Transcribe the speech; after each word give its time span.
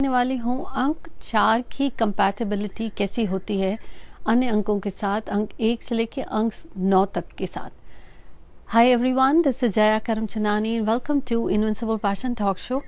करने 0.00 0.08
वाली 0.08 0.36
हूँ, 0.36 0.64
अंक 0.76 1.08
चार 1.22 1.60
की 1.72 1.88
कंपैटिबिलिटी 1.90 2.88
कैसी 2.88 3.24
होती 3.24 3.58
है? 3.60 3.78
अन्य 4.28 4.48
अंकों 4.48 4.78
के 4.80 4.90
साथ, 4.90 5.28
अंक 5.28 5.50
एक 5.60 5.82
से 5.82 5.94
लेकर 5.94 6.22
अंक 6.22 6.52
नौ 6.76 7.04
तक 7.06 7.32
के 7.38 7.46
साथ। 7.46 7.70
Hi 8.68 8.90
everyone 8.90 9.40
this 9.42 9.64
is 9.64 9.72
Jaya 9.72 9.98
Karamchandani 9.98 10.78
welcome 10.80 11.20
to 11.20 11.48
invincible 11.48 11.96
passion 11.96 12.34
talk 12.34 12.58
show 12.58 12.82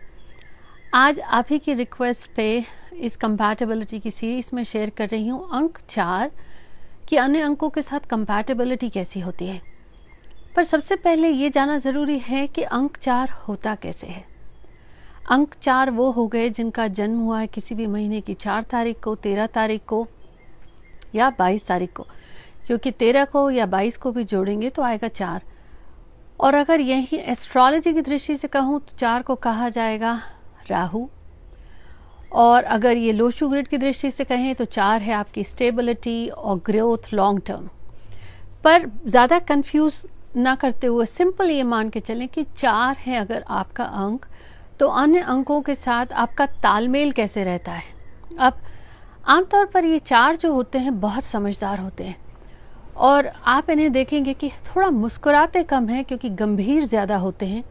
आज 0.95 1.21
आप 1.21 1.47
ही 1.51 1.59
की 1.59 1.75
रिक्वेस्ट 1.75 2.31
पे 2.37 2.65
इस 2.93 3.17
कंपैटिबिलिटी 3.17 4.01
की 4.01 4.11
सीरीज़ 4.11 4.55
में 4.55 4.65
शेयर 4.65 4.91
कर 4.91 5.09
रही 5.09 5.29
हूँ, 5.29 5.49
अंक 5.53 5.79
चार 5.91 6.31
कि 7.09 7.17
अन्य 7.17 7.41
अंकों 7.41 7.71
के 7.71 7.83
साथ 7.83 8.09
कंपैटिबिलिटी 8.11 8.89
कैसी 8.91 9.21
होती 9.21 9.47
है? 9.47 9.61
पर 10.57 10.63
सबसे 10.63 10.97
पहले 10.97 11.29
ये 11.29 11.51
जाना 11.51 11.79
ज़रूरी 11.79 12.19
है 12.19 12.47
कि 12.47 12.63
अंक 12.63 12.97
चार 12.97 13.31
होता 13.49 13.75
कैसे 13.75 14.07
है। 14.07 14.38
अंक 15.29 15.55
चार 15.63 15.91
वो 15.91 16.11
हो 16.11 16.27
गए 16.27 16.49
जिनका 16.51 16.87
जन्म 16.91 17.19
हुआ 17.21 17.41
है 17.41 17.47
किसी 17.47 17.75
भी 17.75 17.87
महीने 17.87 18.21
की 18.21 18.35
चार 18.37 18.63
तारीख 18.63 19.01
को, 19.01 19.15
तेरह 19.17 19.47
तारीख 19.49 19.83
को 19.87 20.07
या 21.15 21.29
बाईस 21.31 21.67
तारीख 21.67 21.93
को। 21.93 22.07
क्योंकि 22.67 22.91
तेरह 22.93 23.25
को 23.25 23.51
या 23.51 23.67
बाईस 23.67 23.97
को 23.97 24.13
भी 24.13 24.25
जोड़ेंगे 24.25 24.71
तो 24.71 24.83
आएगा 24.83 25.09
चार। 25.11 25.43
और 26.41 26.55
अगर 26.55 26.81
यही 26.81 27.17
एस्ट्रोलॉजी 27.17 27.93
की 27.93 28.01
दृष्टि 28.03 28.37
से 28.37 28.49
कहूँ 28.49 28.81
तो 28.81 28.97
चार 28.99 29.23
को 29.23 29.35
कहा 29.37 29.69
जाएगा 29.69 30.21
राहु। 30.71 31.07
और 32.33 32.65
अगर 32.65 32.97
ये 32.97 33.13
लोशु 33.13 33.49
ग्रिड 33.49 33.69
की 33.69 33.79
दृष्टि 33.79 34.11
से 34.11 34.25
कहें 34.25 34.55
तो 34.55 34.65
चार 34.67 35.03
है 35.03 35.13
आपकी 35.15 35.45
स्टेबिलिटी 35.45 36.29
और 36.29 36.59
ग्रोथ 36.67 37.13
लॉन्ग 37.15 37.43
टर्म 37.47 37.69
पर 38.65 38.87
ज़्यादा 39.07 39.39
कंफ्यूज 39.39 39.95
ना 40.37 40.55
करते 40.55 40.87
हुए 40.87 41.07
सिंपल 41.07 41.51
ये 41.51 41.63
मान 41.65 41.91
के 41.91 42.01
चलें 42.01 42.27
कि 42.29 42.45
चार 42.57 42.97
है 43.01 43.17
अगर 43.17 43.45
आपका 43.51 43.85
अंक 43.85 44.27
तो 44.81 44.89
अन्य 44.89 45.21
अंकों 45.21 45.61
के 45.61 45.75
साथ 45.75 46.13
आपका 46.15 46.47
तालमेल 46.63 47.13
कैसे 47.13 47.45
रहता 47.45 47.73
है? 47.73 47.85
अब, 48.41 48.59
आमतौर 49.27 49.67
पर 49.67 49.85
ये 49.85 49.99
चार 49.99 50.37
जो 50.37 50.53
होते 50.53 50.79
हैं, 50.79 50.99
बहुत 51.01 51.25
समझदार 51.25 51.81
होते 51.81 52.05
हैं। 52.05 52.17
और 52.99 53.27
आप 53.27 53.71
इन्हें 53.71 53.91
देखेंगे 53.93 54.33
कि 54.35 54.51
थोड़ा 54.67 54.89
मुस्कुराते 54.91 55.63
कम 55.63 55.89
हैं 55.89 56.05
क्योंकि 56.05 56.29
गंभीर 56.31 56.85
ज़्यादा 56.85 57.17
होते 57.17 57.47
हैं 57.47 57.65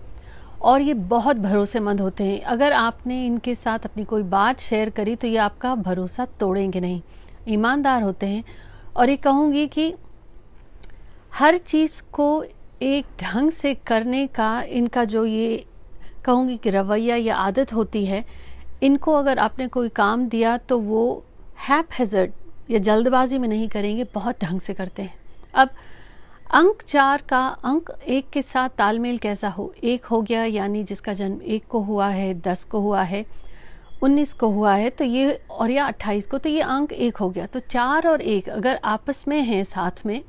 और 0.61 0.81
ये 0.81 0.93
बहुत 0.93 1.37
भरोसेमंद 1.37 2.01
होते 2.01 2.23
हैं। 2.23 2.39
अगर 2.41 2.73
आपने 2.73 3.25
इनके 3.25 3.55
साथ 3.55 3.85
अपनी 3.85 4.03
कोई 4.03 4.23
बात 4.25 4.59
शेयर 4.59 4.89
करी 4.89 5.15
तो 5.15 5.27
ये 5.27 5.37
आपका 5.37 5.73
भरोसा 5.77 6.25
तोड़ेंगे 6.39 6.79
नहीं। 6.79 7.01
ईमानदार 7.47 8.03
होते 8.03 8.25
हैं 8.25 8.43
और 8.95 9.09
ये 9.09 9.15
कहूँगी 9.17 9.67
कि 9.67 9.93
हर 11.33 11.57
चीज़ 11.57 12.01
को 12.13 12.43
एक 12.81 13.05
ढंग 13.21 13.51
से 13.51 13.73
करने 13.87 14.25
का 14.27 14.61
इनका 14.61 15.03
जो 15.05 15.25
ये 15.25 15.65
कहूँगी 16.27 16.57
कि 16.57 16.69
रवैया 16.69 17.15
या 17.15 17.35
आदत 17.37 17.73
होती 17.73 18.05
है। 18.05 18.23
इनको 18.83 19.13
अगर 19.13 19.39
आपने 19.39 19.67
कोई 19.67 19.89
काम 19.89 20.27
दिया 20.29 20.57
तो 20.59 20.79
वो 20.79 21.23
हैप 21.59 21.89
हेजर्ड 21.93 22.31
या 22.69 22.79
जल्दबाजी 22.79 23.37
में 23.37 23.47
नहीं 23.47 23.67
करेंगे, 23.69 24.03
बहुत 24.13 24.43
ढंग 24.43 24.59
से 24.59 24.73
करते 24.73 25.01
हैं। 25.01 25.15
अब, 25.55 25.69
अंक 26.53 26.81
चार 26.81 27.21
का 27.29 27.39
अंक 27.65 27.89
एक 28.07 28.29
के 28.29 28.41
साथ 28.41 28.69
तालमेल 28.69 29.17
कैसा 29.17 29.49
हो? 29.49 29.73
एक 29.83 30.05
हो 30.05 30.21
गया, 30.21 30.43
यानी 30.45 30.83
जिसका 30.83 31.13
जन्म 31.13 31.41
एक 31.41 31.67
को 31.67 31.79
हुआ 31.81 32.07
है, 32.09 32.33
दस 32.41 32.63
को 32.63 32.79
हुआ 32.79 33.01
है, 33.03 33.25
उन्नीस 34.01 34.33
को 34.33 34.47
हुआ 34.49 34.73
है 34.75 34.89
तो 34.89 35.03
ये 35.03 35.39
और 35.51 35.71
या 35.71 35.85
अट्ठाईस 35.85 36.27
को 36.27 36.37
तो 36.37 36.49
ये 36.49 36.61
अंक 36.61 36.91
एक 36.93 37.17
हो 37.17 37.29
गया। 37.29 37.45
तो 37.45 37.59
चार 37.61 38.07
और 38.07 38.21
एक 38.21 38.49
अगर 38.49 38.79
आपस 38.85 39.23
में 39.27 39.41
हैं 39.41 39.63
साथ 39.63 40.05
में 40.05 40.21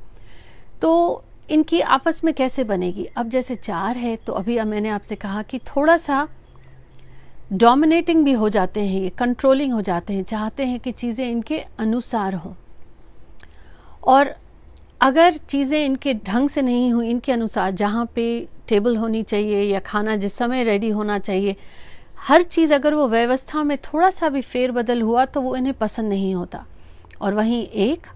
तो 0.82 1.24
इनकी 1.48 1.80
आपस 1.80 2.20
में 2.24 2.32
कैसे 2.34 2.64
बनेगी? 2.64 3.04
अब 3.16 3.28
जैसे 3.30 3.54
चार 3.54 3.96
है 3.96 4.16
तो 4.16 4.32
अभी 4.32 4.58
मैंने 4.62 4.88
आपसे 4.88 5.14
कहा 5.16 5.42
कि 5.42 5.58
थोड़ा 5.58 5.96
सा 5.96 6.26
डोमिनेटिंग 7.52 8.24
भी 8.24 8.32
हो 8.32 8.48
जाते 8.48 8.80
हैं 8.80 9.00
ये 9.02 9.08
कंट्रोलिंग 9.08 9.72
हो 9.72 9.80
जाते 9.80 10.14
हैं, 10.14 10.22
चाहते 10.22 10.64
हैं 10.64 10.80
कि 10.80 10.92
चीज़ें 10.92 11.28
इनके 11.30 11.58
अनुसार 11.78 12.34
हों। 12.34 12.52
और 14.04 14.34
अगर 15.00 15.36
चीज़ें 15.38 15.84
इनके 15.84 16.14
ढंग 16.16 16.48
से 16.48 16.62
नहीं 16.62 16.92
हुई, 16.92 17.08
इनके 17.10 17.32
अनुसार 17.32 17.70
जहाँ 17.70 18.04
पे 18.14 18.48
टेबल 18.68 18.96
होनी 18.96 19.22
चाहिए 19.22 19.62
या 19.62 19.80
खाना 19.80 20.16
जिस 20.16 20.34
समय 20.34 20.64
रेडी 20.64 20.90
होना 20.90 21.18
चाहिए, 21.18 21.56
हर 22.18 22.42
चीज़ 22.42 22.74
अगर 22.74 22.94
वो 22.94 23.08
व्यवस्था 23.08 23.62
में 23.62 23.76
थोड़ा 23.78 24.10
सा 24.10 24.28
भी 24.28 24.40
फेरबदल 24.42 25.02
हुआ 25.02 25.24
तो 25.24 25.40
वो 25.40 25.56
इन्हें 25.56 25.74
पसंद 25.74 26.08
नहीं 26.08 26.34
होता। 26.34 26.64
और 27.20 27.34
वहीं 27.34 27.62
एक 27.62 28.06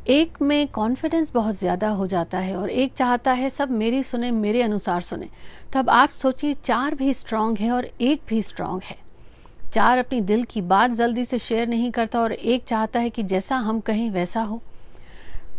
एक 0.00 0.40
में 0.42 0.66
कॉन्फिडेंस 0.68 1.30
बहुत 1.32 1.54
ज़्यादा 1.54 1.88
हो 1.88 2.06
जाता 2.06 2.38
है 2.38 2.56
और 2.56 2.70
एक 2.70 2.92
चाहता 2.92 3.32
है 3.32 3.50
सब 3.50 3.70
मेरी 3.70 4.02
सुने, 4.02 4.30
मेरे 4.30 4.62
अनुसार 4.62 5.00
सुने। 5.00 5.28
तब 5.72 5.90
आप 5.90 6.10
सोचिए, 6.10 6.54
चार 6.54 6.94
भी 6.94 7.12
स्ट्रांग 7.14 7.58
है 7.58 7.70
और 7.70 7.88
एक 8.00 8.20
भी 8.28 8.40
स्ट्रांग 8.42 8.80
है। 8.84 8.96
चार 9.72 9.98
अपनी 9.98 10.20
दिल 10.20 10.44
की 10.44 10.60
बात 10.62 10.90
जल्दी 10.90 11.24
से 11.24 11.38
शेयर 11.38 11.68
नहीं 11.68 11.90
करता 11.90 12.20
और 12.20 12.32
एक 12.32 12.64
चाहता 12.64 13.00
है 13.00 13.10
कि 13.10 13.22
जैसा 13.22 13.56
हम 13.56 13.80
कहें 13.80 14.10
वैसा 14.10 14.42
हो। 14.42 14.60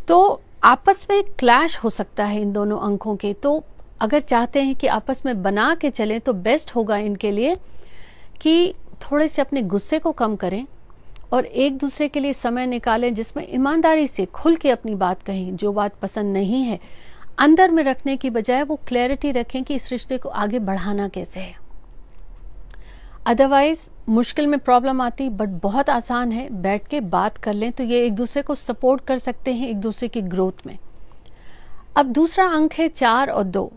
तो 0.07 0.41
आपस 0.63 1.07
में 1.09 1.21
क्लैश 1.39 1.77
हो 1.77 1.89
सकता 1.89 2.25
है 2.25 2.41
इन 2.41 2.51
दोनों 2.53 2.79
अंकों 2.79 3.15
के। 3.15 3.33
तो 3.33 3.63
अगर 4.01 4.19
चाहते 4.19 4.61
हैं 4.61 4.75
कि 4.75 4.87
आपस 4.87 5.21
में 5.25 5.41
बना 5.43 5.73
के 5.75 5.89
चलें 5.89 6.19
तो 6.21 6.33
बेस्ट 6.33 6.75
होगा 6.75 6.97
इनके 6.97 7.31
लिए 7.31 7.55
कि 8.41 8.73
थोड़े 9.01 9.27
से 9.27 9.41
अपने 9.41 9.61
गुस्से 9.63 9.99
को 9.99 10.11
कम 10.11 10.35
करें। 10.35 10.65
और 11.33 11.45
एक 11.45 11.77
दूसरे 11.77 12.07
के 12.07 12.19
लिए 12.19 12.33
समय 12.33 12.65
निकालें 12.67 13.13
जिसमें 13.13 13.47
ईमानदारी 13.53 14.07
से 14.07 14.25
खुल 14.25 14.55
के 14.55 14.71
अपनी 14.71 14.95
बात 14.95 15.21
कहें, 15.23 15.55
जो 15.55 15.71
बात 15.71 15.95
पसंद 15.95 16.33
नहीं 16.33 16.63
है। 16.63 16.79
अंदर 17.39 17.71
में 17.71 17.83
रखने 17.83 18.17
की 18.17 18.29
बजाय 18.29 18.63
वो 18.63 18.75
क्लैरिटी 18.87 19.31
रखें 19.31 19.63
कि 19.63 19.75
इस 19.75 19.89
रिश्ते 19.91 20.17
को 20.17 20.29
आगे 20.29 20.59
बढ़ाना 20.59 21.07
कैसे 21.07 21.39
है। 21.39 21.59
अदरवाइज़ 23.25 23.89
मुश्किल 24.09 24.47
में 24.47 24.59
प्रॉब्लम 24.59 25.01
आती 25.01 25.29
बट 25.29 25.49
बहुत 25.63 25.89
आसान 25.89 26.31
है। 26.31 26.47
बैठ 26.61 26.87
के 26.87 26.99
बात 26.99 27.37
कर 27.37 27.53
लें 27.53 27.71
तो 27.71 27.83
ये 27.83 28.05
एक 28.05 28.13
दूसरे 28.13 28.41
को 28.41 28.55
सपोर्ट 28.55 29.01
कर 29.01 29.17
सकते 29.17 29.53
हैं 29.53 29.67
एक 29.69 29.77
दूसरे 29.77 30.07
की 30.07 30.21
ग्रोथ 30.21 30.65
में। 30.67 30.77
अब 31.95 32.05
दूसरा 32.05 32.45
अंक 32.47 32.73
है 32.73 32.87
चार 32.87 33.29
और 33.29 33.43
दो। 33.43 33.71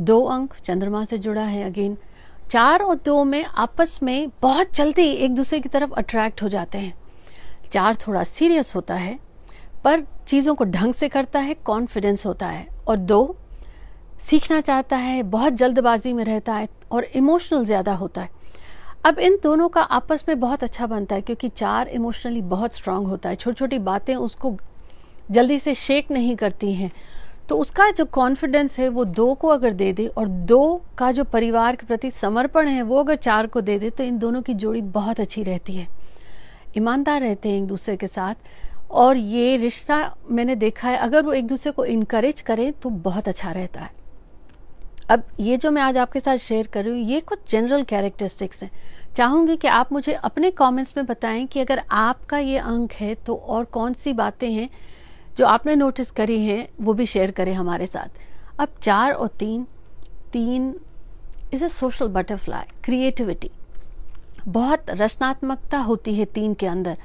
दो 0.00 0.22
अंक 0.24 0.54
चंद्रमा 0.54 1.04
से 1.04 1.18
जुड़ा 1.18 1.42
है 1.42 1.64
अगेन 1.64 1.96
चार 2.50 2.84
दो 3.04 3.24
में 3.24 3.44
आपस 3.44 3.98
में 4.02 4.30
बहुत 4.42 4.74
जल्दी 4.74 5.04
एक 5.04 5.34
दूसरे 5.34 5.60
की 5.60 5.68
तरफ़ 5.68 5.92
अट्रैक्ट 5.92 6.42
हो 6.42 6.48
जाते 6.48 6.78
हैं। 6.78 6.94
चार 7.72 7.96
थोड़ा 7.96 8.22
सीरियस 8.24 8.74
होता 8.74 8.94
है, 8.94 9.18
पर 9.84 10.02
चीज़ों 10.28 10.54
को 10.54 10.64
ढंग 10.64 10.94
से 10.94 11.08
करता 11.08 11.38
है 11.38 11.54
कॉन्फिडेंस 11.54 12.26
होता 12.26 12.46
है। 12.46 12.66
और 12.88 12.96
दो, 12.96 13.36
सीखना 14.20 14.60
चाहता 14.60 14.96
है, 14.96 15.22
बहुत 15.22 15.52
जल्दबाजी 15.52 16.12
में 16.12 16.24
रहता 16.24 16.54
है 16.54 16.68
और 16.92 17.04
इमोशनल 17.04 17.64
ज़्यादा 17.64 17.94
होता 17.94 18.20
है। 18.20 18.30
अब 19.06 19.18
इन 19.18 19.38
दोनों 19.42 19.68
का 19.68 19.82
आपस 19.82 20.24
में 20.28 20.40
बहुत 20.40 20.64
अच्छा 20.64 20.86
बनता 20.86 21.14
है, 21.14 21.20
क्योंकि 21.20 21.48
चार 21.48 21.88
इमोशनली 21.88 22.42
बहुत 22.42 22.74
स्ट्रांग 22.74 23.06
होता 23.06 23.28
है। 23.28 23.36
छोटी 23.36 23.58
छोटी 23.58 23.78
बातें 23.78 24.14
उसको 24.16 24.56
जल्दी 25.30 25.58
से 25.58 25.74
शेक 25.74 26.10
नहीं 26.10 26.36
करती 26.36 26.72
हैं। 26.74 26.90
तो 27.50 27.56
उसका 27.56 27.90
जो 27.90 28.04
कॉन्फिडेंस 28.04 28.78
है, 28.78 28.88
वो 28.88 29.04
दो 29.04 29.32
को 29.34 29.48
अगर 29.48 29.72
दे 29.72 29.92
दे 29.92 30.06
और 30.06 30.28
दो 30.28 30.82
का 30.98 31.10
जो 31.12 31.22
परिवार 31.24 31.76
के 31.76 31.86
प्रति 31.86 32.10
समर्पण 32.10 32.68
है, 32.68 32.82
वो 32.82 32.98
अगर 32.98 33.16
चार 33.16 33.46
को 33.46 33.60
दे 33.60 33.78
दे 33.78 33.88
तो 33.90 34.04
इन 34.04 34.18
दोनों 34.18 34.42
की 34.42 34.54
जोड़ी 34.54 34.80
बहुत 34.80 35.20
अच्छी 35.20 35.42
रहती 35.42 35.72
है। 35.72 35.86
ईमानदार 36.78 37.20
रहते 37.20 37.48
हैं 37.48 37.56
एक 37.56 37.66
दूसरे 37.66 37.96
के 37.96 38.06
साथ। 38.06 38.34
और 38.90 39.16
ये 39.16 39.56
रिश्ता 39.56 39.98
मैंने 40.30 40.54
देखा 40.56 40.88
है, 40.88 40.96
अगर 40.96 41.22
वो 41.22 41.32
एक 41.32 41.46
दूसरे 41.46 41.72
को 41.72 41.84
इनकरेज 41.84 42.40
करें 42.40 42.72
तो 42.72 42.90
बहुत 42.90 43.28
अच्छा 43.28 43.50
रहता 43.52 43.80
है। 43.80 43.90
अब 45.10 45.22
ये 45.40 45.56
जो 45.56 45.70
मैं 45.70 45.82
आज 45.82 45.96
आपके 45.98 46.20
साथ 46.20 46.36
शेयर 46.36 46.66
कर 46.66 46.84
रही 46.84 46.92
हूँ, 46.92 47.08
ये 47.08 47.20
कुछ 47.20 47.38
जनरल 47.50 47.82
कैरेक्टरिस्टिक्स 47.84 48.62
हैं। 48.62 48.70
चाहूँगी 49.16 49.56
कि 49.56 49.68
आप 49.68 49.92
मुझे 49.92 50.12
अपने 50.14 50.50
कमेंट्स 50.52 50.96
में 50.96 51.04
बताएँ 51.06 51.46
कि 51.46 51.60
अगर 51.60 51.82
आपका 51.90 52.38
ये 52.38 52.58
अंक 52.58 52.92
है 52.92 53.14
तो 53.16 53.34
और 53.36 53.64
कौन 53.64 53.92
सी 53.94 54.12
बातें 54.12 54.50
हैं 54.52 54.68
जो 55.40 55.46
आपने 55.46 55.74
नोटिस 55.74 56.10
करी 56.10 56.38
हैं, 56.40 56.68
वो 56.80 56.92
भी 56.94 57.04
शेयर 57.06 57.30
करें 57.30 57.52
हमारे 57.54 57.86
साथ। 57.86 58.60
अब 58.60 58.68
चार 58.82 59.12
और 59.12 59.28
तीन 59.38 59.66
तीन 60.32 60.74
is 61.54 61.64
a 61.64 61.68
social 61.68 62.08
butterfly 62.08 62.66
creativity 62.84 63.50
बहुत 64.48 64.90
रचनात्मकता 64.90 65.78
होती 65.78 66.14
है 66.14 66.24
तीन 66.24 66.54
के 66.54 66.66
अंदर, 66.66 66.98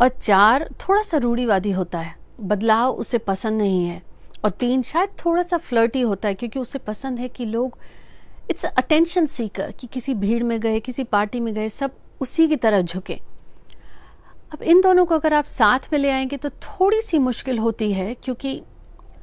और 0.00 0.08
चार 0.08 0.68
थोड़ा 0.80 1.02
सा 1.02 1.16
रूढ़ीवादी 1.16 1.70
होता 1.70 1.98
है, 1.98 2.14
बदलाव 2.40 2.92
उसे 2.92 3.18
पसंद 3.18 3.60
नहीं 3.60 3.84
है, 3.86 4.00
और 4.44 4.50
तीन 4.50 4.82
शायद 4.82 5.16
थोड़ा 5.24 5.42
सा 5.42 5.56
फ्लर्टी 5.58 6.00
होता 6.00 6.28
है, 6.28 6.34
क्योंकि 6.34 6.58
उसे 6.58 6.78
पसंद 6.78 7.18
है 7.18 7.28
कि 7.28 7.44
लोग 7.44 7.78
इट्स 8.50 8.64
अटेंशन 8.64 9.26
सीकर 9.26 9.70
कि 9.70 9.86
किसी 9.86 10.14
भीड़ 10.14 10.42
में 10.42 10.58
गए, 10.60 10.80
किसी 10.80 11.04
पार्टी 11.04 11.40
में 11.40 11.54
गए, 11.54 11.68
सब 11.68 11.96
उसी 12.20 12.48
की 12.48 12.56
तरह 12.56 12.82
झुके। 12.82 13.20
अब 14.54 14.62
इन 14.62 14.80
दोनों 14.80 15.04
को 15.06 15.14
अगर 15.14 15.34
आप 15.34 15.44
साथ 15.44 15.88
में 15.92 15.98
ले 15.98 16.10
आएँगे 16.10 16.36
तो 16.36 16.48
थोड़ी 16.50 17.00
सी 17.02 17.18
मुश्किल 17.18 17.58
होती 17.58 17.92
है 17.92 18.14
क्योंकि 18.14 18.62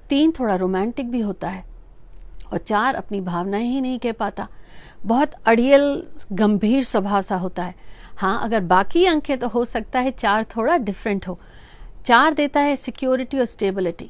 तीन 0.09 0.31
थोड़ा 0.31 0.55
रोमांटिक 0.55 1.09
भी 1.11 1.19
होता 1.19 1.49
है 1.49 1.63
और 2.51 2.57
चार 2.57 2.95
अपनी 2.95 3.21
भावनाएँ 3.21 3.67
ही 3.67 3.79
नहीं 3.81 3.99
कह 3.99 4.11
पाता। 4.11 4.47
बहुत 5.05 5.33
अड़ियल 5.45 6.03
गंभीर 6.31 6.83
स्वभाव 6.83 7.21
सा 7.21 7.35
होता 7.35 7.63
है। 7.63 7.75
हाँ 8.17 8.43
अगर 8.43 8.59
बाकी 8.63 9.05
अंक 9.05 9.29
है 9.29 9.37
तो 9.37 9.47
हो 9.47 9.63
सकता 9.65 9.99
है 9.99 10.11
चार 10.11 10.43
थोड़ा 10.55 10.77
डिफरेंट 10.77 11.27
हो। 11.27 11.39
चार 12.05 12.33
देता 12.33 12.59
है 12.59 12.75
सिक्योरिटी 12.75 13.39
और 13.39 13.45
स्टेबिलिटी 13.45 14.09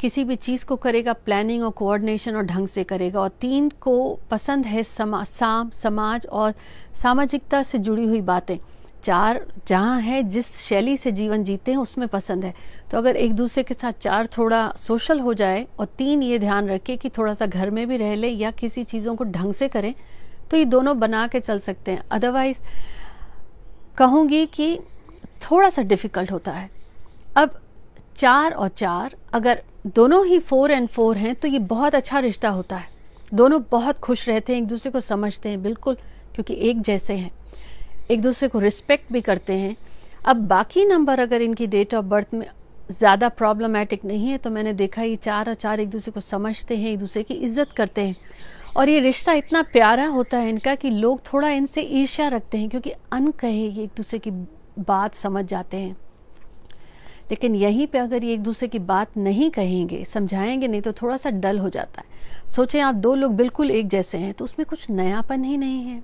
किसी 0.00 0.24
भी 0.24 0.36
चीज़ 0.36 0.64
को 0.66 0.76
करेगा 0.76 1.12
प्लानिंग 1.12 1.64
और 1.64 1.70
कोऑर्डिनेशन 1.72 2.36
और 2.36 2.42
ढंग 2.42 2.68
से 2.68 2.84
करेगा 2.84 3.20
और 3.20 3.28
तीन 3.40 3.68
को 3.80 4.18
पसंद 4.30 4.66
है 4.66 4.82
समा, 4.82 5.24
साम 5.24 5.70
समाज 5.70 6.26
और 6.26 6.54
सामाजिकता 7.02 7.62
से 7.62 7.78
जुड़ी 7.78 8.06
हुई 8.06 8.20
बातें। 8.22 8.58
चार 9.06 9.40
जहाँ 9.68 10.00
है, 10.00 10.22
जिस 10.22 10.46
शैली 10.58 10.96
से 10.96 11.10
जीवन 11.12 11.44
जीते 11.44 11.70
हैं, 11.70 11.78
उसमें 11.78 12.06
पसंद 12.08 12.44
है। 12.44 12.54
तो 12.90 12.98
अगर 12.98 13.16
एक 13.16 13.34
दूसरे 13.34 13.62
के 13.62 13.74
साथ 13.74 13.92
चार 13.92 14.26
थोड़ा 14.26 14.72
सोशल 14.78 15.20
हो 15.20 15.34
जाए 15.34 15.66
और 15.78 15.86
तीन 15.98 16.22
ये 16.22 16.38
ध्यान 16.38 16.68
रखे 16.68 16.96
कि 16.96 17.08
थोड़ा 17.08 17.34
सा 17.34 17.46
घर 17.46 17.70
में 17.70 17.86
भी 17.88 17.96
रह 17.96 18.14
ले 18.14 18.28
या 18.28 18.50
किसी 18.52 18.84
चीज़ों 18.84 19.14
को 19.16 19.24
ढंग 19.26 19.52
से 19.52 19.68
करें 19.68 19.94
तो 20.50 20.56
ये 20.56 20.64
दोनों 20.64 20.98
बना 20.98 21.26
के 21.26 21.40
चल 21.40 21.58
सकते 21.58 21.92
हैं। 21.92 22.02
अदरवाइज़ 22.10 22.58
कहूँगी 23.98 24.44
कि 24.46 24.78
थोड़ा 25.42 25.70
सा 25.70 25.82
डिफ़िकल्ट 25.82 26.32
होता 26.32 26.52
है। 26.52 26.68
अब 27.36 27.60
चार 28.16 28.52
और 28.52 28.68
चार, 28.68 29.16
अगर 29.32 29.62
दोनों 29.86 30.24
ही 30.26 30.38
फोर 30.40 30.70
एंड 30.70 30.88
फोर 30.88 31.16
हैं 31.16 31.34
तो 31.34 31.48
ये 31.48 31.58
बहुत 31.58 31.94
अच्छा 31.94 32.18
रिश्ता 32.18 32.48
होता 32.48 32.76
है। 32.76 32.88
दोनों 33.34 33.62
बहुत 33.70 33.98
खुश 33.98 34.28
रहते 34.28 34.52
हैं, 34.52 34.60
एक 34.60 34.68
दूसरे 34.68 34.92
को 34.92 35.00
समझते 35.00 35.48
हैं, 35.48 35.62
बिल्कुल, 35.62 35.94
क्योंकि 36.34 36.54
एक 36.60 36.80
जैसे 36.82 37.14
हैं। 37.14 37.30
एक 38.10 38.20
दूसरे 38.20 38.48
को 38.48 38.58
रिस्पेक्ट 38.58 39.12
भी 39.12 39.20
करते 39.20 39.52
हैं। 39.52 39.76
अब 40.24 40.46
बाकी 40.48 40.84
नंबर 40.84 41.20
अगर 41.20 41.42
इनकी 41.42 41.66
डेट 41.66 41.94
ऑफ़ 41.94 42.04
बर्थ 42.04 42.34
में 42.34 42.46
ज़्यादा 42.90 43.28
प्रॉब्लमेटिक 43.30 44.04
नहीं 44.04 44.28
है 44.28 44.38
तो 44.38 44.50
मैंने 44.50 44.72
देखा 44.74 45.02
ये 45.02 45.16
चार 45.16 45.48
और 45.48 45.54
चार 45.56 45.80
एक 45.80 45.88
दूसरे 45.90 46.12
को 46.12 46.20
समझते 46.20 46.76
हैं, 46.76 46.90
एक 46.90 46.98
दूसरे 46.98 47.22
की 47.22 47.34
इज़्ज़त 47.34 47.72
करते 47.76 48.00
हैं। 48.00 48.16
और 48.76 48.88
ये 48.88 49.00
रिश्ता 49.00 49.32
इतना 49.32 49.62
प्यारा 49.62 50.06
होता 50.06 50.38
है 50.38 50.48
इनका 50.48 50.74
कि 50.74 50.90
लोग 50.90 51.20
थोड़ा 51.24 51.50
इनसे 51.50 51.80
ईर्ष्या 51.80 52.28
रखते 52.28 52.58
हैं, 52.58 52.68
क्योंकि 52.68 52.90
अन 53.12 53.30
कहे 53.30 53.52
ये 53.52 53.82
एक 53.84 53.90
दूसरे 53.96 54.18
की 54.18 54.30
बात 54.80 55.14
समझ 55.14 55.44
जाते 55.44 55.76
हैं। 55.76 55.96
लेकिन 57.30 57.54
यहीं 57.54 57.86
पे 57.86 57.98
अगर 57.98 58.24
ये 58.24 58.34
एक 58.34 58.42
दूसरे 58.42 58.68
की 58.68 58.78
बात 58.80 59.16
नहीं 59.16 59.50
कहेंगे, 59.50 60.04
समझाएँगे, 60.04 60.68
नहीं 60.68 60.80
तो 60.80 60.92
थोड़ा 60.92 61.16
सा 61.16 61.30
डल 61.30 61.58
हो 61.58 61.68
जाता 61.68 62.00
है। 62.00 62.50
सोचें 62.50 62.80
आप 62.80 62.94
दो 62.96 63.14
लोग 63.14 63.34
बिल्कुल 63.36 63.70
एक 63.70 63.88
जैसे 63.88 64.18
हैं 64.18 64.32
तो 64.34 64.44
उसमें 64.44 64.66
कुछ 64.66 64.90
नयापन 64.90 65.44
ही 65.44 65.56
नहीं 65.56 65.82
है। 65.84 66.02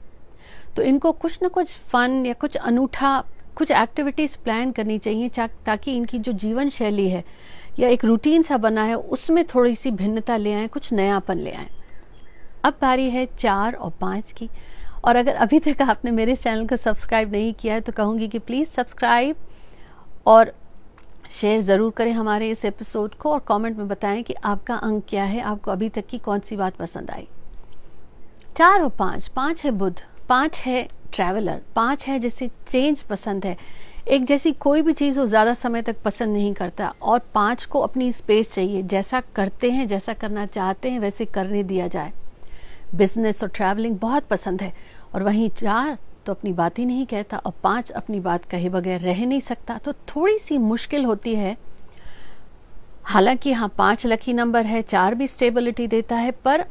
तो 0.76 0.82
इनको 0.82 1.12
कुछ 1.12 1.38
ना 1.42 1.48
कुछ 1.48 1.78
फन 1.88 2.24
या 2.26 2.32
कुछ 2.34 2.56
अनूठा, 2.56 3.22
कुछ 3.56 3.70
एक्टिविटीज़ 3.70 4.36
प्लान 4.44 4.70
करनी 4.72 4.98
चाहिए 4.98 5.28
ताकि 5.66 5.96
इनकी 5.96 6.18
जो 6.18 6.32
जीवन 6.34 6.68
शैली 6.70 7.08
है 7.10 7.24
या 7.78 7.88
एक 7.88 8.04
रूटीन 8.04 8.42
सा 8.42 8.56
बना 8.56 8.82
है, 8.84 8.94
उसमें 8.94 9.44
थोड़ी 9.44 9.74
सी 9.74 9.90
भिन्नता 9.90 10.36
ले 10.36 10.52
आए, 10.54 10.66
कुछ 10.66 10.92
नयापन 10.92 11.38
ले 11.38 11.50
आए। 11.50 11.68
अब 12.64 12.74
बारी 12.80 13.08
है 13.10 13.26
चार 13.38 13.74
और 13.74 13.92
पाँच 14.00 14.32
की। 14.32 14.48
और 15.04 15.16
अगर 15.16 15.34
अभी 15.34 15.58
तक 15.58 15.82
आपने 15.82 16.10
मेरे 16.10 16.34
चैनल 16.36 16.66
को 16.68 16.76
सब्सक्राइब 16.76 17.32
नहीं 17.32 17.52
किया 17.54 17.74
है 17.74 17.80
तो 17.80 17.92
कहूँगी 17.92 18.28
कि 18.28 18.38
प्लीज़ 18.38 18.68
सब्सक्राइब 18.68 19.36
और 20.26 20.52
शेयर 21.30 21.60
ज़रूर 21.60 21.90
करें 21.90 22.12
हमारे 22.12 22.48
इस 22.50 22.64
एपिसोड 22.64 23.14
को 23.14 23.32
और 23.32 23.44
कमेंट 23.48 23.76
में 23.78 23.88
बताएँ 23.88 24.22
कि 24.22 24.34
आपका 24.34 24.74
अंक 24.76 25.04
क्या 25.08 25.24
है, 25.24 25.40
आपको 25.40 25.70
अभी 25.70 25.88
तक 25.88 26.06
की 26.06 26.18
कौन 26.18 26.40
सी 26.40 26.56
बात 26.56 26.76
पसंद 26.76 27.10
आई। 27.10 27.28
चार 28.56 28.82
और 28.82 28.88
पाँच 28.88 29.28
पाँच 29.28 29.64
है 29.64 29.70
बुद्ध 29.70 29.96
पाँच 30.28 30.58
है 30.60 30.88
ट्रैवलर 31.12 31.60
पाँच 31.76 32.04
है 32.04 32.18
जिसे 32.18 32.48
चेंज 32.68 33.02
पसंद 33.02 33.46
है। 33.46 33.56
एक 34.08 34.24
जैसी 34.24 34.52
कोई 34.52 34.82
भी 34.82 34.92
चीज़ 34.92 35.18
वो 35.20 35.26
ज़्यादा 35.26 35.54
समय 35.54 35.82
तक 35.82 35.96
पसंद 36.04 36.32
नहीं 36.32 36.52
करता 36.54 36.92
और 37.02 37.18
पाँच 37.34 37.64
को 37.64 37.80
अपनी 37.80 38.10
स्पेस 38.12 38.52
चाहिए, 38.54 38.82
जैसा 38.82 39.20
करते 39.36 39.70
हैं, 39.70 39.86
जैसा 39.88 40.12
करना 40.12 40.46
चाहते 40.46 40.90
हैं, 40.90 40.98
वैसे 41.00 41.24
करने 41.24 41.62
दिया 41.62 41.86
जाए। 41.88 42.12
बिज़नेस 42.94 43.42
और 43.42 43.48
ट्रैवलिंग 43.48 43.98
बहुत 43.98 44.26
पसंद 44.26 44.62
है 44.62 44.72
और 45.14 45.22
वहीं 45.22 45.48
चार 45.50 45.98
तो 46.26 46.32
अपनी 46.32 46.52
बात 46.52 46.78
ही 46.78 46.84
नहीं 46.86 47.06
कहता 47.06 47.36
और 47.36 47.52
पाँच 47.62 47.90
अपनी 47.90 48.20
बात 48.20 48.44
कहे 48.44 48.68
बगैर 48.68 49.00
रह 49.00 49.24
नहीं 49.26 49.40
सकता। 49.40 49.78
तो 49.78 49.92
थोड़ी 49.92 50.38
सी 50.38 50.58
मुश्किल 50.58 51.04
होती 51.04 51.34
है। 51.34 51.56
हालाँकि 53.04 53.52
हाँ 53.52 53.72
पाँच 53.78 54.06
लकी 54.06 54.32
नंबर 54.32 54.66
है, 54.66 54.82
चार 54.82 55.14
भी 55.14 55.26
स्टेबिलिटी 55.26 55.86
देता 55.86 56.16
है, 56.16 56.30
पर 56.30 56.64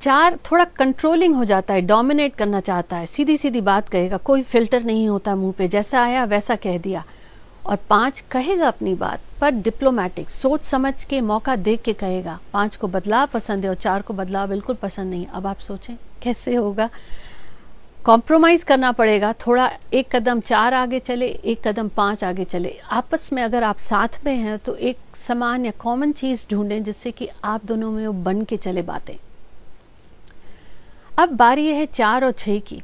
चार 0.00 0.38
थोड़ा 0.50 0.64
कंट्रोलिंग 0.76 1.34
हो 1.34 1.44
जाता 1.44 1.74
है 1.74 1.80
डोमिनेट 1.80 2.34
करना 2.34 2.60
चाहता 2.60 2.96
है। 2.96 3.06
सीधी 3.06 3.36
सीधी 3.36 3.60
बात 3.60 3.88
कहेगा, 3.88 4.16
कोई 4.16 4.42
फ़िल्टर 4.42 4.82
नहीं 4.82 5.08
होता 5.08 5.34
मुँह 5.36 5.52
पे, 5.52 5.68
जैसा 5.68 6.02
आया 6.02 6.24
वैसा 6.24 6.56
कह 6.56 6.78
दिया। 6.78 7.04
और 7.66 7.78
पाँच 7.90 8.20
कहेगा 8.30 8.66
अपनी 8.68 8.94
बात, 8.94 9.20
पर 9.40 9.50
डिप्लोमेटिक 9.50 10.30
सोच 10.30 10.62
समझ 10.62 10.92
के 11.04 11.20
मौका 11.20 11.56
देख 11.58 11.82
के 11.82 11.92
कहेगा, 11.92 12.38
पाँच 12.52 12.76
को 12.76 12.88
बदलाव 12.88 13.26
पसंद 13.26 13.64
है 13.64 13.70
और 13.70 13.76
चार 13.76 14.02
को 14.02 14.14
बदलाव 14.14 14.48
बिल्कुल 14.48 14.76
पसंद 14.76 15.10
नहीं 15.10 15.26
अब 15.26 15.46
आप 15.46 15.58
सोचें, 15.58 15.96
कैसे 16.22 16.54
होगा? 16.54 16.88
कॉम्प्रोमाइज 18.04 18.62
करना 18.62 18.92
पड़ेगा, 18.92 19.32
थोड़ा 19.46 19.70
एक 19.92 20.14
कदम 20.16 20.40
चार 20.40 20.74
आगे 20.74 20.98
चले, 21.00 21.26
एक 21.26 21.66
कदम 21.66 21.88
पाँच 21.88 22.24
आगे 22.24 22.44
चले। 22.44 22.76
आपस 22.90 23.32
में 23.32 23.42
अगर 23.42 23.62
आप 23.62 23.78
साथ 23.78 24.24
में 24.24 24.34
हैं 24.34 24.58
तो 24.58 24.74
एक 24.76 24.98
समान 25.18 25.66
या 25.66 25.72
कॉमन 25.78 26.12
चीज़ 26.12 26.46
ढूंढें, 26.50 26.82
जिससे 26.84 27.10
कि 27.10 27.28
आप 27.44 27.64
दोनों 27.64 27.90
में 27.90 28.06
वो 28.06 28.12
बन 28.22 28.42
के 28.42 28.56
चले 28.56 28.82
बातें। 28.82 29.16
अब 31.18 31.28
बारी 31.28 31.66
है 31.66 31.84
चार 31.86 32.24
और 32.24 32.32
छह 32.32 32.58
की। 32.58 32.82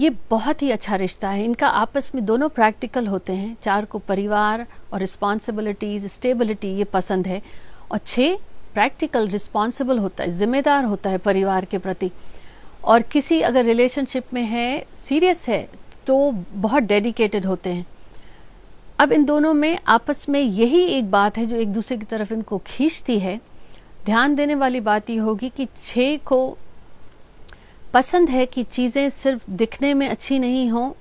ये 0.00 0.10
बहुत 0.30 0.62
ही 0.62 0.70
अच्छा 0.70 0.96
रिश्ता 0.96 1.28
है। 1.28 1.44
इनका 1.44 1.68
आपस 1.68 2.10
में 2.14 2.24
दोनों 2.24 2.48
प्रैक्टिकल 2.48 3.06
होते 3.06 3.32
हैं। 3.32 3.56
चार 3.62 3.84
को 3.84 3.98
परिवार 3.98 4.66
और 4.92 5.00
रिस्पॉन्सिबिलिटीज, 5.00 6.04
स्टेबिलिटी 6.06 6.68
ये 6.68 6.84
पसंद 6.84 7.26
है। 7.26 7.40
और 7.92 7.98
छह 7.98 8.34
प्रैक्टिकल, 8.74 9.28
रिस्पॉन्सिबल 9.28 9.98
होता 9.98 10.24
है, 10.24 10.36
जिम्मेदार 10.38 10.84
होता 10.84 11.10
है 11.10 11.18
परिवार 11.18 11.64
के 11.64 11.78
प्रति। 11.78 12.10
और 12.84 13.02
किसी 13.02 13.40
अगर 13.40 13.64
रिलेशनशिप 13.64 14.34
में 14.34 14.42
है, 14.42 14.84
सीरियस 14.96 15.48
है 15.48 15.68
तो 16.06 16.32
बहुत 16.52 16.82
डेडिकेटेड 16.82 17.46
होते 17.46 17.70
हैं। 17.70 17.86
अब 18.98 19.12
इन 19.12 19.24
दोनों 19.24 19.52
में 19.54 19.78
आपस 19.86 20.28
में 20.28 20.40
यही 20.40 20.84
एक 20.84 21.10
बात 21.10 21.38
है 21.38 21.46
जो 21.46 21.56
एक 21.56 21.68
दूसरे 21.68 21.96
की 21.96 22.04
तरफ़ 22.04 22.32
इनको 22.32 22.58
खींचती 22.58 23.18
है। 23.18 23.40
ध्यान 24.04 24.34
देने 24.34 24.54
वाली 24.54 24.80
बात 24.80 25.10
यह 25.10 25.22
होगी 25.22 25.48
कि 25.48 25.66
छह 25.84 26.16
को 26.16 26.58
पसंद 27.94 28.28
है 28.28 28.44
कि 28.46 28.62
चीज़ें 28.64 29.08
सिर्फ़ 29.10 29.50
दिखने 29.50 29.92
में 29.94 30.08
अच्छी 30.08 30.38
नहीं 30.38 30.68
हो, 30.70 30.96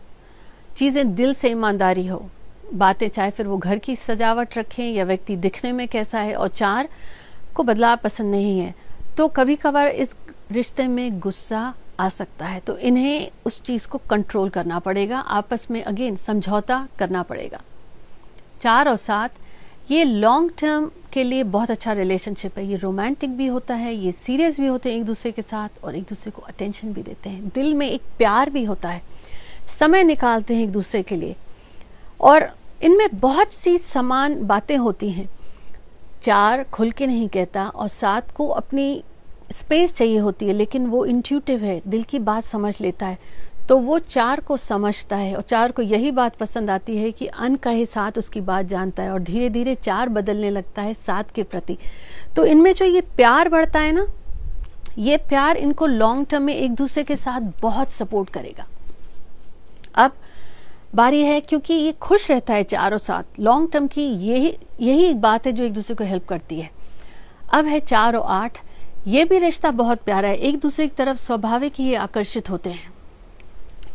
चीज़ें 0.77 1.15
दिल 1.15 1.33
से 1.33 1.49
ईमानदारी 1.49 2.05
हो। 2.07 2.29
बातें 2.73 3.07
चाहे 3.09 3.31
फिर 3.31 3.47
वो 3.47 3.57
घर 3.57 3.77
की 3.79 3.95
सजावट 3.95 4.57
रखें 4.57 4.83
या 4.85 5.03
व्यक्ति 5.05 5.35
दिखने 5.37 5.71
में 5.71 5.87
कैसा 5.87 6.19
है, 6.19 6.33
और 6.35 6.47
चार, 6.49 6.89
को 7.55 7.63
बदलाव 7.63 7.97
पसंद 8.03 8.31
नहीं 8.31 8.59
है 8.59 8.73
तो 9.17 9.27
कभी 9.27 9.55
कभार 9.55 9.87
इस 9.87 10.15
रिश्ते 10.51 10.87
में 10.87 11.19
गुस्सा 11.19 11.73
आ 11.99 12.07
सकता 12.09 12.45
है। 12.45 12.59
तो 12.59 12.77
इन्हें 12.79 13.29
उस 13.45 13.61
चीज़ 13.61 13.87
को 13.87 13.97
कंट्रोल 14.09 14.49
करना 14.49 14.79
पड़ेगा, 14.79 15.19
आपस 15.19 15.67
में 15.71 15.81
अगेन 15.83 16.15
समझौता 16.17 16.87
करना 16.99 17.23
पड़ेगा। 17.23 17.61
चार 18.61 18.89
और 18.89 18.95
सात 18.97 19.31
ये 19.91 20.03
लॉन्ग 20.03 20.51
टर्म 20.59 20.91
के 21.13 21.23
लिए 21.23 21.43
बहुत 21.43 21.71
अच्छा 21.71 21.93
रिलेशनशिप 21.93 22.57
है। 22.57 22.67
ये 22.67 22.75
रोमांटिक 22.75 23.37
भी 23.37 23.47
होता 23.47 23.75
है, 23.75 23.95
ये 23.95 24.11
सीरियस 24.11 24.59
भी 24.59 24.67
होते 24.67 24.89
हैं 24.89 24.97
एक 24.97 25.05
दूसरे 25.05 25.31
के 25.31 25.41
साथ 25.41 25.69
और 25.83 25.95
एक 25.95 26.03
दूसरे 26.03 26.31
को 26.31 26.41
अटेंशन 26.41 26.93
भी 26.93 27.03
देते 27.03 27.29
हैं। 27.29 27.47
दिल 27.47 27.73
में 27.73 27.89
एक 27.89 28.01
प्यार 28.17 28.49
भी 28.49 28.63
होता 28.63 28.89
है। 28.89 29.01
समय 29.79 30.03
निकालते 30.03 30.55
हैं 30.55 30.63
एक 30.63 30.71
दूसरे 30.71 31.03
के 31.03 31.15
लिए। 31.15 31.35
और 32.21 32.51
इनमें 32.83 33.07
बहुत 33.13 33.53
सी 33.53 33.77
समान 33.77 34.47
बातें 34.47 34.77
होती 34.77 35.09
हैं। 35.09 35.29
चार 36.21 36.63
खुल 36.63 36.91
के 36.91 37.07
नहीं 37.07 37.29
कहता 37.29 37.67
और 37.67 37.87
सात 37.87 38.31
को 38.31 38.47
अपनी 38.47 39.03
स्पेस 39.51 39.93
चाहिए 39.93 40.17
होती 40.17 40.45
है, 40.45 40.53
लेकिन 40.53 40.85
वो 40.85 41.05
इंट्यूटिव 41.05 41.63
है, 41.63 41.81
दिल 41.87 42.03
की 42.03 42.19
बात 42.19 42.43
समझ 42.43 42.81
लेता 42.81 43.05
है। 43.05 43.17
तो 43.69 43.77
वो 43.77 43.97
चार 43.99 44.39
को 44.39 44.57
समझता 44.57 45.15
है 45.15 45.35
और 45.35 45.41
चार 45.41 45.71
को 45.71 45.81
यही 45.81 46.11
बात 46.11 46.35
पसंद 46.35 46.69
आती 46.69 46.97
है 46.97 47.11
कि 47.11 47.25
अन 47.25 47.55
कहे 47.55 47.85
साथ 47.85 48.17
उसकी 48.17 48.41
बात 48.41 48.65
जानता 48.65 49.03
है 49.03 49.11
और 49.11 49.19
धीरे 49.19 49.49
धीरे 49.49 49.75
चार 49.75 50.09
बदलने 50.09 50.49
लगता 50.49 50.81
है 50.81 50.93
सात 50.93 51.31
के 51.31 51.43
प्रति। 51.43 51.77
तो 52.35 52.45
इनमें 52.45 52.73
जो 52.73 52.85
ये 52.85 53.01
प्यार 53.01 53.49
बढ़ता 53.49 53.79
है 53.79 53.91
ना, 53.91 54.07
ये 54.97 55.17
प्यार 55.17 55.57
इनको 55.57 55.85
लॉन्ग 55.85 56.27
टर्म 56.27 56.43
में 56.43 56.55
एक 56.55 56.75
दूसरे 56.75 57.03
के 57.03 57.15
साथ 57.15 57.51
बहुत 57.61 57.91
सपोर्ट 57.91 58.29
करेगा। 58.29 58.67
अब 59.95 60.11
बारी 60.95 61.21
है 61.23 61.39
क्योंकि 61.41 61.73
ये 61.73 61.91
खुश 61.91 62.29
रहता 62.31 62.53
है 62.53 62.63
चारों 62.63 62.97
साथ 62.97 63.39
लॉन्ग 63.39 63.71
टर्म 63.71 63.87
की 63.87 64.03
यही 64.03 64.57
यही 64.81 65.03
एक 65.03 65.21
बात 65.21 65.47
है 65.47 65.51
जो 65.53 65.63
एक 65.63 65.73
दूसरे 65.73 65.95
को 65.95 66.03
हेल्प 66.03 66.27
करती 66.27 66.59
है। 66.61 66.69
अब 67.53 67.65
है 67.65 67.79
चार 67.79 68.15
और 68.15 68.43
आठ, 68.43 68.57
ये 69.07 69.25
भी 69.25 69.39
रिश्ता 69.39 69.71
बहुत 69.71 70.01
प्यारा 70.01 70.29
है। 70.29 70.37
एक 70.37 70.59
दूसरे 70.59 70.87
की 70.87 70.95
तरफ़ 70.95 71.17
स्वाभाविक 71.17 71.73
ही 71.75 71.93
आकर्षित 71.95 72.49
होते 72.49 72.69
हैं। 72.69 72.98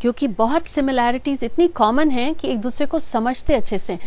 क्योंकि 0.04 0.28
बहुत 0.28 0.66
सिमिलैरिटीज 0.66 1.44
इतनी 1.44 1.68
कॉमन 1.68 2.10
है 2.10 2.34
कि 2.34 2.48
एक 2.48 2.60
दूसरे 2.60 2.86
को 2.86 2.98
समझते 2.98 3.54
अच्छे 3.54 3.78
से। 3.78 3.98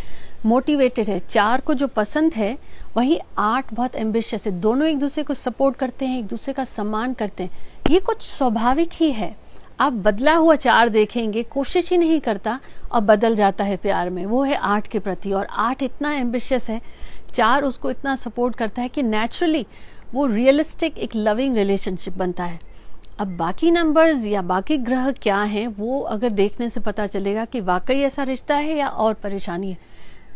मोटिवेटेड 0.46 1.08
है, 1.08 1.20
चार 1.20 1.62
को 1.62 1.74
जो 1.74 1.88
पसंद 1.88 2.34
है, 2.34 2.58
वही 2.98 3.20
आठ 3.38 3.74
बहुत 3.74 3.96
एम्बिशियस 3.96 4.46
है। 4.46 4.51
दोनों 4.51 4.88
एक 4.88 5.00
दूसरे 5.00 5.24
को 5.24 5.34
सपोर्ट 5.34 5.75
करते 5.75 6.06
हैं, 6.06 6.20
एक 6.20 6.25
दूसरे 6.27 6.54
का 6.54 6.63
सम्मान 6.63 7.13
करते 7.13 7.44
हैं। 7.44 7.50
ये 7.89 8.00
कुछ 8.00 8.22
स्वाभाविक 8.22 8.89
ही 8.94 9.12
है। 9.12 9.38
आप 9.80 9.94
बदला 9.94 10.34
हुआ 10.34 10.56
चार 10.56 10.89
देखेंगे, 10.89 11.44
कोशिश 11.44 11.89
ही 11.89 11.98
नहीं 11.98 12.20
करता, 12.20 12.60
और 12.92 13.01
बदल 13.01 13.36
जाता 13.36 13.63
है 13.63 13.77
प्यार 13.77 14.10
में। 14.10 14.25
वो 14.25 14.44
है 14.44 14.56
आठ 14.56 14.88
के 14.88 15.00
प्रति, 15.00 15.32
और 15.32 15.48
आठ 15.51 15.84
इतना 15.84 16.13
एम्बिशियस 16.13 16.70
है, 16.70 16.82
चार 17.34 17.63
उसको 17.63 17.92
इतना 17.92 18.16
सपोर्ट 18.16 18.56
करता 18.56 18.82
है 18.82 18.88
कि 18.88 19.04
नेचुरली 19.04 19.66
वो 20.13 20.25
रियलिस्टिक 20.25 20.98
एक 20.98 21.16
लविंग 21.16 21.56
रिलेशनशिप 21.56 22.18
बनता 22.18 22.44
है। 22.44 22.60
अब 23.20 23.28
बाकी 23.38 23.72
नंबर्स 23.72 24.26
या 24.26 24.42
बाकी 24.42 24.78
ग्रह 24.78 25.12
क्या 25.12 25.42
हैं, 25.42 25.68
वो 25.68 26.00
अगर 26.00 26.30
देखने 26.30 26.70
से 26.70 26.80
पता 26.80 27.08
चलेगा 27.08 27.46
कि 27.46 27.62
वाकई 27.62 28.00
ऐसा 28.00 28.24
रिश्ता 28.24 28.56
है 28.56 28.76
या 28.78 28.88
और 28.88 29.14
परेशानी 29.14 29.72
है। 29.72 29.78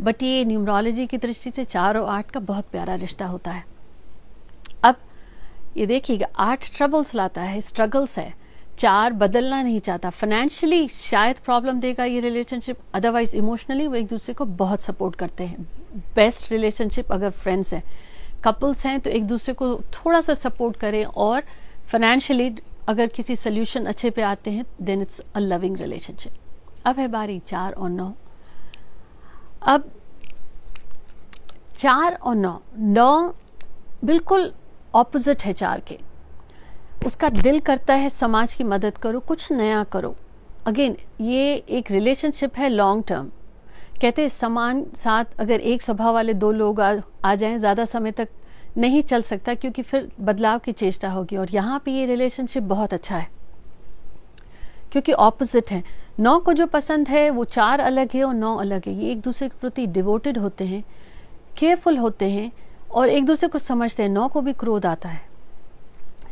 बट 0.01 0.23
ये 0.23 0.45
न्यूमरोलॉजी 0.45 1.05
की 1.07 1.17
दृष्टि 1.17 1.51
से 1.51 1.65
चार 1.65 1.97
और 1.97 2.09
आठ 2.09 2.31
का 2.31 2.39
बहुत 2.39 2.65
प्यारा 2.65 2.95
रिश्ता 2.95 3.25
होता 3.25 3.51
है। 3.51 3.63
अब 4.83 4.95
ये 5.77 5.85
देखिएगा 5.85 6.27
आठ 6.37 6.65
ट्रबल्स 6.77 7.13
लाता 7.15 7.41
है 7.41 7.61
स्ट्रगल्स 7.61 8.17
है। 8.19 8.33
चार 8.79 9.13
बदलना 9.13 9.61
नहीं 9.61 9.79
चाहता। 9.79 10.09
फाइनेंशियली 10.09 10.87
शायद 10.87 11.39
प्रॉब्लम 11.45 11.79
देगा 11.79 12.05
ये 12.05 12.19
रिलेशनशिप 12.19 12.77
अदरवाइज़ 12.93 13.35
इमोशनली 13.35 13.87
वो 13.87 13.95
एक 13.95 14.07
दूसरे 14.07 14.33
को 14.33 14.45
बहुत 14.45 14.81
सपोर्ट 14.81 15.15
करते 15.15 15.43
हैं। 15.43 15.67
बेस्ट 16.15 16.51
रिलेशनशिप 16.51 17.11
अगर 17.11 17.29
फ्रेंड्स 17.29 17.73
हैं। 17.73 17.83
कपल्स 18.43 18.85
हैं 18.85 18.99
तो 18.99 19.09
एक 19.09 19.27
दूसरे 19.27 19.53
को 19.53 19.75
थोड़ा 19.93 20.21
सा 20.21 20.33
सपोर्ट 20.33 20.77
करें 20.77 21.03
और 21.05 21.43
फाइनेंशियली 21.91 22.49
अगर 22.91 23.07
किसी 23.15 23.35
सोल्यूशन 23.35 23.85
अच्छे 23.85 24.09
पे 24.09 24.21
आते 24.23 24.51
हैं 24.51 24.65
then 24.81 25.01
it's 25.01 25.21
a 25.35 25.39
loving 25.39 25.77
relationship 25.77 26.85
अब 26.85 26.99
है 26.99 27.07
बारी 27.07 27.39
चार 27.47 27.73
और 27.73 27.89
नौ। 27.89 28.11
अब 29.63 29.91
चार 31.77 32.13
और 32.13 32.35
नौ। 32.35 32.59
नौ 32.77 33.33
बिल्कुल 34.05 34.51
ऑपोजिट 34.95 35.43
है 35.43 35.53
चार 35.53 35.79
के। 35.87 35.97
उसका 37.05 37.29
दिल 37.31 37.59
करता 37.59 37.93
है 37.93 38.09
समाज 38.11 38.53
की 38.53 38.63
मदद 38.65 38.97
करो 38.97 39.19
कुछ 39.19 39.51
नया 39.51 39.83
करो। 39.93 40.15
अगेन 40.67 40.95
ये 41.21 41.53
एक 41.69 41.91
रिलेशनशिप 41.91 42.57
है 42.57 42.69
लॉन्ग 42.69 43.03
टर्म 43.07 43.29
कहते 44.01 44.27
समान 44.29 44.83
साथ 44.95 45.39
अगर 45.39 45.59
एक 45.61 45.81
स्वभाव 45.81 46.13
वाले 46.13 46.33
दो 46.35 46.51
लोग 46.51 46.81
आ, 46.81 46.95
आ 47.25 47.35
जाएँ 47.35 47.57
ज़्यादा 47.57 47.85
समय 47.85 48.11
तक 48.11 48.29
नहीं 48.77 49.01
चल 49.01 49.21
सकता 49.21 49.53
क्योंकि 49.53 49.81
फिर 49.81 50.11
बदलाव 50.21 50.59
की 50.59 50.71
चेष्टा 50.71 51.09
होगी। 51.09 51.37
और 51.37 51.51
यहाँ 51.51 51.81
पे 51.85 51.91
ये 51.91 52.05
रिलेशनशिप 52.05 52.63
बहुत 52.63 52.93
अच्छा 52.93 53.17
है। 53.17 53.29
क्योंकि 54.91 55.11
ऑपोजिट 55.11 55.71
है। 55.71 55.83
नौ 56.19 56.39
को 56.39 56.53
जो 56.53 56.65
पसंद 56.67 57.07
है, 57.07 57.29
वो 57.29 57.43
चार 57.45 57.79
अलग 57.79 58.09
है 58.15 58.23
और 58.23 58.33
नौ 58.33 58.55
अलग 58.55 58.81
है। 58.87 58.93
ये 58.93 59.11
एक 59.11 59.21
दूसरे 59.21 59.49
के 59.49 59.57
प्रति 59.59 59.85
डिवोटेड 59.87 60.37
होते 60.37 60.65
हैं 60.65 60.83
केयरफुल 61.57 61.97
होते 61.97 62.29
हैं 62.29 62.51
और 62.91 63.09
एक 63.09 63.25
दूसरे 63.25 63.49
को 63.49 63.59
समझते 63.59 64.03
हैं। 64.03 64.09
नौ 64.09 64.27
को 64.27 64.41
भी 64.41 64.53
क्रोध 64.53 64.85
आता 64.85 65.09
है। 65.09 65.21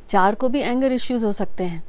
चार 0.10 0.36
को 0.36 0.50
भी 0.50 0.62
एंगर 0.62 0.91
इश्यूज़ 0.91 1.25
हो 1.25 1.31
सकते 1.31 1.63
हैं। 1.63 1.84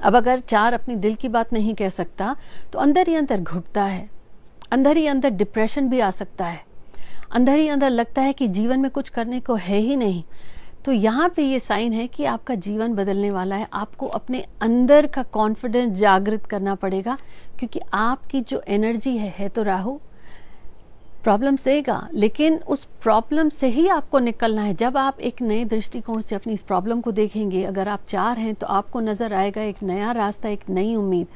अब 0.00 0.16
अगर 0.16 0.40
चार 0.40 0.74
अपनी 0.74 0.96
दिल 0.96 1.14
की 1.14 1.28
बात 1.28 1.52
नहीं 1.52 1.74
कह 1.74 1.88
सकता 1.88 2.36
तो 2.72 2.78
अंदर 2.78 3.08
ही 3.08 3.14
अंदर 3.14 3.40
घुटता 3.40 3.84
है। 3.84 4.08
अंदर 4.72 4.96
ही 4.96 5.06
अंदर 5.06 5.30
डिप्रेशन 5.30 5.88
भी 5.88 6.00
आ 6.00 6.10
सकता 6.10 6.46
है। 6.46 6.64
अंदर 7.30 7.54
ही 7.54 7.68
अंदर 7.68 7.90
लगता 7.90 8.22
है 8.22 8.32
कि 8.32 8.48
जीवन 8.48 8.80
में 8.80 8.90
कुछ 8.90 9.08
करने 9.08 9.40
को 9.40 9.54
है 9.56 9.78
ही 9.78 9.96
नहीं। 9.96 10.22
तो 10.84 10.92
यहाँ 10.92 11.28
पे 11.28 11.42
ये 11.42 11.60
साइन 11.60 11.92
है 11.92 12.06
कि 12.06 12.24
आपका 12.24 12.54
जीवन 12.56 12.94
बदलने 12.94 13.30
वाला 13.30 13.56
है। 13.56 13.66
आपको 13.72 14.06
अपने 14.08 14.44
अंदर 14.62 15.06
का 15.06 15.22
कॉन्फिडेंस 15.24 15.96
जागृत 15.98 16.46
करना 16.46 16.74
पड़ेगा, 16.74 17.16
क्योंकि 17.58 17.80
आपकी 17.94 18.40
जो 18.40 18.62
एनर्जी 18.68 19.16
है 19.16 19.34
है 19.38 19.48
तो 19.48 19.62
राहु। 19.62 19.98
प्रॉब्लम 21.24 21.56
देगा, 21.56 22.08
लेकिन 22.14 22.56
उस 22.58 22.84
प्रॉब्लम 23.02 23.48
से 23.48 23.68
ही 23.68 23.86
आपको 23.88 24.18
निकलना 24.18 24.62
है। 24.62 24.74
जब 24.74 24.96
आप 24.96 25.20
एक 25.20 25.42
नए 25.42 25.64
दृष्टिकोण 25.66 26.20
से 26.20 26.34
अपनी 26.34 26.52
इस 26.52 26.62
प्रॉब्लम 26.62 27.00
को 27.00 27.12
देखेंगे, 27.12 27.64
अगर 27.64 27.88
आप 27.88 28.04
चार 28.08 28.38
हैं 28.38 28.54
तो 28.54 28.66
आपको 28.68 29.00
नज़र 29.00 29.34
आएगा 29.34 29.62
एक 29.62 29.82
नया 29.82 30.12
रास्ता, 30.12 30.48
एक 30.48 30.68
नई 30.70 30.94
उम्मीद। 30.94 31.26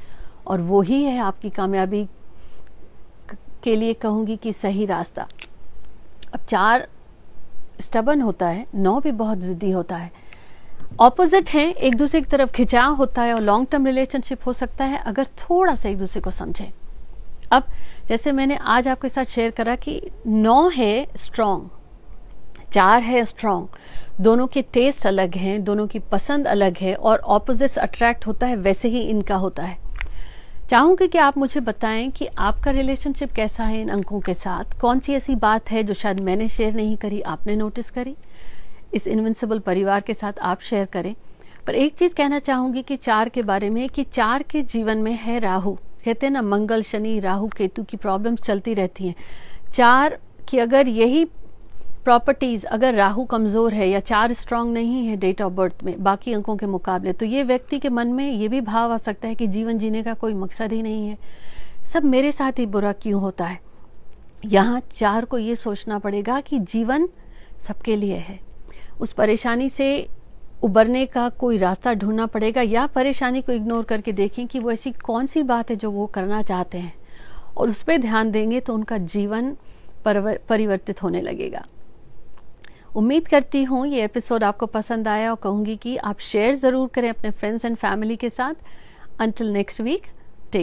और 0.47 0.61
वो 0.61 0.81
ही 0.81 1.03
है 1.03 1.17
आपकी 1.19 1.49
कामयाबी 1.49 2.07
के 3.63 3.75
लिए 3.75 3.93
कहूँगी 3.93 4.35
कि 4.35 4.53
सही 4.53 4.85
रास्ता। 4.85 5.27
अब 6.33 6.39
चार 6.49 6.87
स्टबन 7.81 8.21
होता 8.21 8.47
है, 8.47 8.67
नौ 8.75 8.99
भी 8.99 9.11
बहुत 9.11 9.37
जिद्दी 9.37 9.71
होता 9.71 9.95
है। 9.95 10.11
ऑपोजिट 10.99 11.49
है, 11.49 11.71
एक 11.71 11.95
दूसरे 11.95 12.21
की 12.21 12.29
तरफ़ 12.29 12.51
खिंचाव 12.51 12.93
होता 12.93 13.21
है 13.21 13.33
और 13.33 13.41
लॉन्ग 13.41 13.67
टर्म 13.67 13.85
रिलेशनशिप 13.85 14.39
हो 14.45 14.53
सकता 14.53 14.85
है, 14.85 14.97
अगर 14.97 15.25
थोड़ा 15.25 15.75
सा 15.75 15.89
एक 15.89 15.97
दूसरे 15.97 16.21
को 16.21 16.31
समझें। 16.31 16.71
अब, 17.51 17.63
जैसे 18.07 18.31
मैंने 18.31 18.55
आज 18.55 18.87
आपके 18.87 19.09
साथ 19.09 19.25
शेयर 19.25 19.51
करा 19.51 19.75
कि 19.75 20.11
नौ 20.27 20.69
है 20.69 21.07
स्ट्रांग 21.17 21.69
चार 22.73 23.01
है 23.03 23.25
स्ट्रांग 23.25 23.67
दोनों 24.21 24.47
के 24.47 24.61
टेस्ट 24.61 25.07
अलग 25.07 25.35
हैं, 25.35 25.63
दोनों 25.63 25.87
की 25.87 25.99
पसंद 25.99 26.47
अलग 26.47 26.77
है 26.77 26.95
और 26.95 27.19
ऑपोजिट्स 27.19 27.77
अट्रैक्ट 27.77 28.27
होता 28.27 28.47
है, 28.47 28.55
वैसे 28.55 28.87
ही 28.87 28.99
इनका 28.99 29.35
होता 29.35 29.63
है। 29.63 29.82
चाहूँगी 30.69 31.07
कि 31.07 31.17
आप 31.17 31.37
मुझे 31.37 31.59
बताएँ 31.59 32.09
कि 32.09 32.25
आपका 32.25 32.71
रिलेशनशिप 32.71 33.31
कैसा 33.31 33.63
है 33.63 33.81
इन 33.81 33.89
अंकों 33.89 34.19
के 34.19 34.33
साथ? 34.33 34.79
कौन 34.79 34.99
सी 34.99 35.13
ऐसी 35.13 35.35
बात 35.35 35.71
है 35.71 35.83
जो 35.83 35.93
शायद 35.93 36.19
मैंने 36.19 36.49
शेयर 36.49 36.73
नहीं 36.73 36.97
करी, 36.97 37.21
आपने 37.21 37.55
नोटिस 37.55 37.89
करी? 37.89 38.15
इस 38.93 39.07
इनविंसिबल 39.07 39.59
परिवार 39.59 40.01
के 40.01 40.13
साथ 40.13 40.33
आप 40.41 40.61
शेयर 40.61 40.85
करें। 40.85 41.15
पर 41.67 41.75
एक 41.75 41.95
चीज़ 41.95 42.15
कहना 42.15 42.39
चाहूँगी 42.39 42.81
कि 42.81 42.95
चार 42.95 43.29
के 43.29 43.41
बारे 43.41 43.69
में, 43.69 43.89
कि 43.89 44.03
चार 44.03 44.43
के 44.43 44.61
जीवन 44.61 44.97
में 44.97 45.13
है 45.13 45.39
राहु। 45.39 45.75
कहते 46.05 46.25
हैं 46.25 46.31
ना, 46.31 46.41
मंगल, 46.41 46.83
शनि, 46.83 47.19
राहु, 47.19 47.47
केतु 47.47 47.83
की 47.83 47.97
प्रॉब्लम्स 47.97 48.41
चलती 48.41 48.73
रहती 48.73 49.07
हैं। 49.07 49.15
चार 49.73 50.19
की 50.49 50.57
अगर 50.57 50.87
यही 50.87 51.25
प्रॉपर्टीज़ 52.05 52.65
अगर 52.67 52.93
राहु 52.93 53.23
कमज़ोर 53.25 53.73
है 53.73 53.87
या 53.89 53.99
चार 53.99 54.33
स्ट्रांग 54.33 54.71
नहीं 54.73 55.05
है 55.07 55.15
डेट 55.17 55.41
ऑफ़ 55.41 55.53
बर्थ 55.53 55.83
में, 55.83 56.03
बाकी 56.03 56.33
अंकों 56.33 56.55
के 56.57 56.65
मुकाबले 56.65 57.13
तो 57.13 57.25
ये 57.25 57.43
व्यक्ति 57.43 57.79
के 57.79 57.89
मन 57.89 58.07
में 58.07 58.29
ये 58.31 58.47
भी 58.47 58.61
भाव 58.61 58.91
आ 58.93 58.97
सकता 58.97 59.27
है 59.27 59.35
कि 59.35 59.47
जीवन 59.47 59.77
जीने 59.77 60.01
का 60.03 60.13
कोई 60.13 60.33
मकसद 60.33 60.71
ही 60.73 60.81
नहीं 60.81 61.07
है। 61.07 61.17
सब 61.93 62.03
मेरे 62.05 62.31
साथ 62.31 62.59
ही 62.59 62.65
बुरा 62.65 62.91
क्यों 62.93 63.21
होता 63.21 63.45
है? 63.45 63.59
यहाँ 64.45 64.81
चार 64.97 65.25
को 65.25 65.37
ये 65.37 65.55
सोचना 65.55 65.99
पड़ेगा 65.99 66.39
कि 66.41 66.59
जीवन 66.59 67.07
सबके 67.67 67.95
लिए 67.95 68.17
है। 68.17 68.39
उस 69.01 69.13
परेशानी 69.13 69.69
से 69.69 70.07
उबरने 70.63 71.05
का 71.05 71.27
कोई 71.29 71.57
रास्ता 71.57 71.93
ढूंढना 71.93 72.25
पड़ेगा 72.25 72.61
या 72.61 72.85
परेशानी 72.87 73.41
को 73.41 73.51
इग्नोर 73.51 73.83
करके 73.83 74.11
देखें 74.11 74.45
कि 74.47 74.59
वो 74.59 74.71
ऐसी 74.71 74.91
कौन 75.03 75.25
सी 75.25 75.43
बात 75.43 75.69
है 75.69 75.75
जो 75.75 75.91
वो 75.91 76.05
करना 76.07 76.41
चाहते 76.41 76.77
हैं। 76.77 76.93
और 77.57 77.69
उस 77.69 77.81
पर 77.83 77.97
ध्यान 77.97 78.31
देंगे 78.31 78.59
तो 78.59 78.73
उनका 78.73 78.97
जीवन 78.97 79.55
परिवर्तित 80.05 81.03
होने 81.03 81.21
लगेगा। 81.21 81.63
उम्मीद 82.95 83.27
करती 83.27 83.63
हूँ 83.63 83.85
ये 83.87 84.03
एपिसोड 84.03 84.43
आपको 84.43 84.65
पसंद 84.65 85.07
आया 85.07 85.29
और 85.29 85.37
कहूँगी 85.43 85.75
कि 85.75 85.95
आप 85.97 86.19
शेयर 86.21 86.55
ज़रूर 86.55 86.87
करें 86.87 87.09
अपने 87.09 87.31
फ्रेंड्स 87.31 87.65
एंड 87.65 87.75
फैमिली 87.77 88.15
के 88.15 88.29
साथ। 88.29 88.53
Until 89.19 89.47
next 89.53 89.81
week 89.81 90.05